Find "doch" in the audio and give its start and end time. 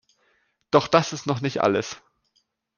0.71-0.87